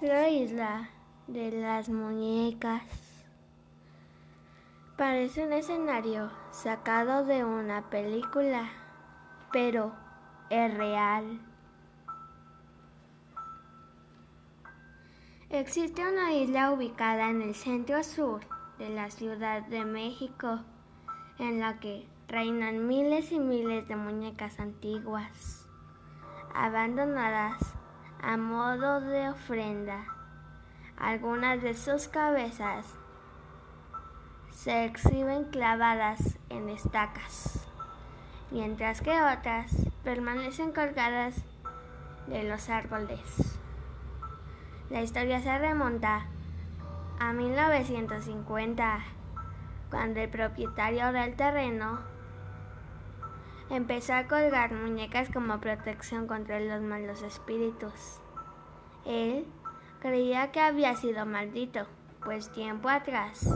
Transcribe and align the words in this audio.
La 0.00 0.30
isla 0.30 0.88
de 1.26 1.50
las 1.50 1.90
muñecas 1.90 2.82
parece 4.96 5.44
un 5.44 5.52
escenario 5.52 6.30
sacado 6.52 7.26
de 7.26 7.44
una 7.44 7.90
película, 7.90 8.70
pero 9.52 9.92
es 10.48 10.72
real. 10.72 11.38
Existe 15.50 16.00
una 16.00 16.32
isla 16.32 16.72
ubicada 16.72 17.28
en 17.28 17.42
el 17.42 17.54
centro 17.54 18.02
sur 18.02 18.40
de 18.78 18.88
la 18.88 19.10
Ciudad 19.10 19.60
de 19.66 19.84
México, 19.84 20.60
en 21.38 21.60
la 21.60 21.78
que 21.78 22.08
reinan 22.26 22.88
miles 22.88 23.32
y 23.32 23.38
miles 23.38 23.86
de 23.86 23.96
muñecas 23.96 24.60
antiguas, 24.60 25.68
abandonadas 26.54 27.79
a 28.22 28.36
modo 28.36 29.00
de 29.00 29.28
ofrenda. 29.30 30.04
Algunas 30.96 31.62
de 31.62 31.74
sus 31.74 32.08
cabezas 32.08 32.86
se 34.50 34.84
exhiben 34.84 35.44
clavadas 35.44 36.38
en 36.50 36.68
estacas, 36.68 37.66
mientras 38.50 39.00
que 39.00 39.22
otras 39.22 39.70
permanecen 40.04 40.72
colgadas 40.72 41.42
de 42.26 42.42
los 42.44 42.68
árboles. 42.68 43.58
La 44.90 45.02
historia 45.02 45.40
se 45.40 45.58
remonta 45.58 46.26
a 47.18 47.32
1950, 47.32 49.00
cuando 49.90 50.20
el 50.20 50.28
propietario 50.28 51.12
del 51.12 51.36
terreno 51.36 52.00
Empezó 53.70 54.14
a 54.14 54.26
colgar 54.26 54.72
muñecas 54.74 55.30
como 55.30 55.60
protección 55.60 56.26
contra 56.26 56.58
los 56.58 56.82
malos 56.82 57.22
espíritus. 57.22 58.20
Él 59.06 59.46
creía 60.00 60.50
que 60.50 60.58
había 60.58 60.96
sido 60.96 61.24
maldito, 61.24 61.86
pues 62.24 62.50
tiempo 62.50 62.88
atrás 62.88 63.48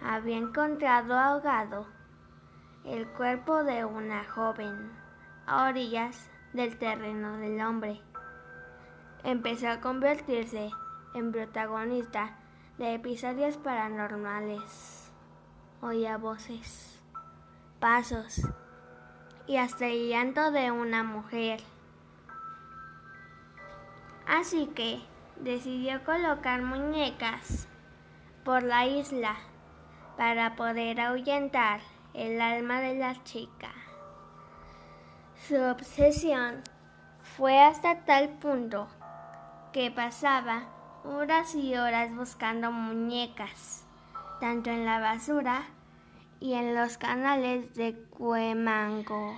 había 0.00 0.36
encontrado 0.36 1.18
ahogado 1.18 1.86
el 2.84 3.08
cuerpo 3.08 3.64
de 3.64 3.84
una 3.84 4.22
joven 4.22 4.92
a 5.46 5.68
orillas 5.68 6.30
del 6.52 6.78
terreno 6.78 7.36
del 7.38 7.60
hombre. 7.60 8.00
Empezó 9.24 9.68
a 9.68 9.80
convertirse 9.80 10.70
en 11.14 11.32
protagonista 11.32 12.36
de 12.78 12.94
episodios 12.94 13.56
paranormales. 13.56 15.10
Oía 15.80 16.18
voces, 16.18 17.00
pasos 17.80 18.42
y 19.46 19.56
hasta 19.56 19.86
el 19.86 20.08
llanto 20.08 20.50
de 20.50 20.70
una 20.70 21.02
mujer. 21.02 21.60
Así 24.26 24.66
que 24.74 25.00
decidió 25.36 26.02
colocar 26.04 26.62
muñecas 26.62 27.68
por 28.44 28.62
la 28.62 28.86
isla 28.86 29.36
para 30.16 30.56
poder 30.56 31.00
ahuyentar 31.00 31.80
el 32.14 32.40
alma 32.40 32.80
de 32.80 32.94
la 32.94 33.22
chica. 33.24 33.70
Su 35.48 35.60
obsesión 35.60 36.62
fue 37.36 37.60
hasta 37.60 38.04
tal 38.04 38.30
punto 38.38 38.88
que 39.72 39.90
pasaba 39.90 40.62
horas 41.04 41.54
y 41.54 41.74
horas 41.76 42.14
buscando 42.14 42.70
muñecas, 42.70 43.84
tanto 44.40 44.70
en 44.70 44.86
la 44.86 45.00
basura 45.00 45.64
y 46.40 46.54
en 46.54 46.74
los 46.74 46.98
canales 46.98 47.74
de 47.74 47.94
Cuemango. 48.10 49.34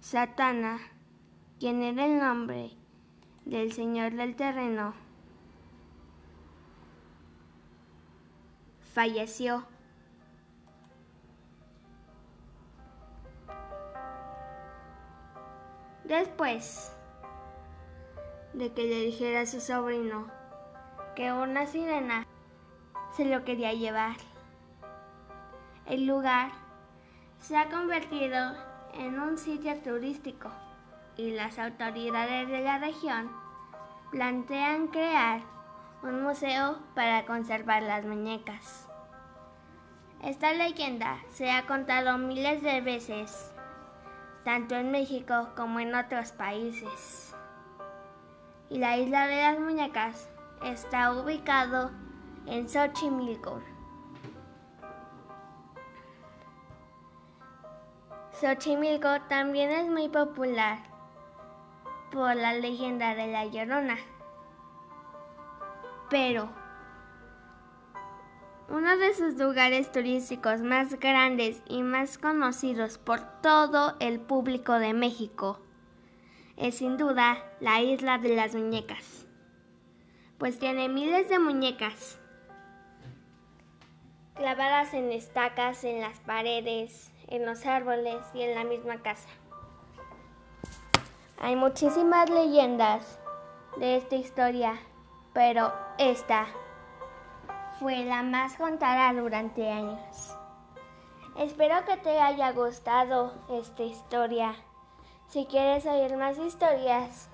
Satana, 0.00 0.78
quien 1.58 1.82
era 1.82 2.04
el 2.04 2.20
nombre 2.20 2.70
del 3.46 3.72
señor 3.72 4.12
del 4.12 4.36
terreno, 4.36 4.94
falleció. 8.92 9.66
Después, 16.04 16.93
de 18.54 18.72
que 18.72 18.84
le 18.84 19.00
dijera 19.00 19.40
a 19.40 19.46
su 19.46 19.60
sobrino 19.60 20.28
que 21.16 21.32
una 21.32 21.66
sirena 21.66 22.26
se 23.12 23.24
lo 23.24 23.44
quería 23.44 23.72
llevar. 23.72 24.16
El 25.86 26.06
lugar 26.06 26.52
se 27.40 27.56
ha 27.56 27.68
convertido 27.68 28.54
en 28.94 29.18
un 29.18 29.38
sitio 29.38 29.76
turístico 29.82 30.50
y 31.16 31.32
las 31.32 31.58
autoridades 31.58 32.48
de 32.48 32.60
la 32.60 32.78
región 32.78 33.30
plantean 34.10 34.88
crear 34.88 35.40
un 36.02 36.22
museo 36.22 36.78
para 36.94 37.26
conservar 37.26 37.82
las 37.82 38.04
muñecas. 38.04 38.88
Esta 40.22 40.52
leyenda 40.52 41.18
se 41.30 41.50
ha 41.50 41.66
contado 41.66 42.18
miles 42.18 42.62
de 42.62 42.80
veces, 42.80 43.52
tanto 44.44 44.76
en 44.76 44.90
México 44.90 45.50
como 45.56 45.80
en 45.80 45.94
otros 45.94 46.32
países 46.32 47.33
y 48.74 48.78
la 48.78 48.96
isla 48.96 49.28
de 49.28 49.36
las 49.36 49.60
muñecas 49.60 50.28
está 50.64 51.12
ubicado 51.12 51.92
en 52.46 52.68
Xochimilco. 52.68 53.62
Xochimilco 58.32 59.20
también 59.28 59.70
es 59.70 59.88
muy 59.88 60.08
popular 60.08 60.78
por 62.10 62.34
la 62.34 62.52
leyenda 62.54 63.14
de 63.14 63.28
la 63.28 63.46
Llorona. 63.46 63.96
Pero 66.10 66.48
uno 68.68 68.96
de 68.96 69.14
sus 69.14 69.36
lugares 69.36 69.92
turísticos 69.92 70.62
más 70.62 70.98
grandes 70.98 71.62
y 71.68 71.84
más 71.84 72.18
conocidos 72.18 72.98
por 72.98 73.20
todo 73.40 73.94
el 74.00 74.18
público 74.18 74.72
de 74.80 74.94
México 74.94 75.60
es 76.56 76.76
sin 76.76 76.96
duda 76.96 77.38
la 77.60 77.80
isla 77.80 78.18
de 78.18 78.36
las 78.36 78.54
muñecas, 78.54 79.26
pues 80.38 80.58
tiene 80.58 80.88
miles 80.88 81.28
de 81.28 81.38
muñecas 81.38 82.18
clavadas 84.34 84.94
en 84.94 85.12
estacas, 85.12 85.84
en 85.84 86.00
las 86.00 86.18
paredes, 86.20 87.10
en 87.28 87.46
los 87.46 87.64
árboles 87.66 88.18
y 88.34 88.42
en 88.42 88.54
la 88.54 88.64
misma 88.64 89.02
casa. 89.02 89.28
Hay 91.40 91.56
muchísimas 91.56 92.28
leyendas 92.30 93.18
de 93.78 93.96
esta 93.96 94.16
historia, 94.16 94.78
pero 95.32 95.72
esta 95.98 96.46
fue 97.78 98.04
la 98.04 98.22
más 98.22 98.56
contada 98.56 99.12
durante 99.12 99.70
años. 99.70 100.36
Espero 101.38 101.84
que 101.84 101.96
te 101.96 102.20
haya 102.20 102.52
gustado 102.52 103.34
esta 103.50 103.82
historia. 103.82 104.54
Si 105.28 105.46
quieres 105.46 105.84
oír 105.86 106.16
más 106.16 106.38
historias, 106.38 107.28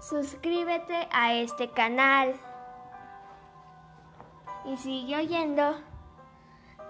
suscríbete 0.00 1.08
a 1.12 1.34
este 1.34 1.70
canal 1.70 2.34
y 4.64 4.76
sigue 4.76 5.16
oyendo 5.16 5.74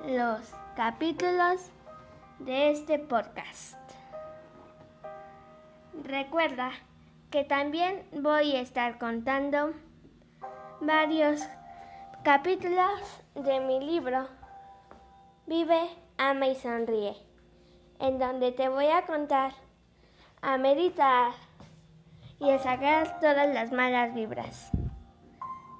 los 0.04 0.54
capítulos 0.76 1.70
de 2.38 2.70
este 2.70 2.98
podcast. 2.98 3.78
Recuerda 6.04 6.72
que 7.30 7.44
también 7.44 8.06
voy 8.12 8.56
a 8.56 8.60
estar 8.60 8.98
contando 8.98 9.72
varios 10.80 11.40
capítulos 12.24 13.00
de 13.34 13.60
mi 13.60 13.80
libro 13.80 14.28
Vive, 15.46 15.88
ama 16.16 16.46
y 16.46 16.54
sonríe, 16.54 17.16
en 17.98 18.18
donde 18.18 18.52
te 18.52 18.68
voy 18.68 18.86
a 18.86 19.04
contar 19.04 19.52
a 20.42 20.58
meditar 20.58 21.32
y 22.38 22.50
a 22.50 22.58
sacar 22.58 23.20
todas 23.20 23.52
las 23.52 23.72
malas 23.72 24.14
vibras. 24.14 24.70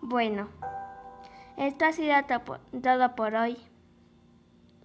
Bueno, 0.02 0.48
esto 1.56 1.86
ha 1.86 1.92
sido 1.92 2.14
todo 2.82 3.14
por 3.14 3.34
hoy. 3.34 3.58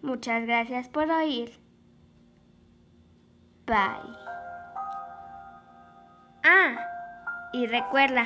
Muchas 0.01 0.45
gracias 0.45 0.88
por 0.88 1.10
oír. 1.10 1.60
Bye. 3.66 4.16
Ah, 6.44 6.75
y 7.54 7.66
recuerda, 7.66 8.25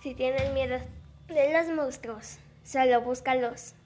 si 0.00 0.14
tienes 0.14 0.52
miedo 0.52 0.78
de 1.28 1.52
los 1.52 1.74
monstruos, 1.74 2.40
solo 2.64 3.00
búscalos. 3.02 3.76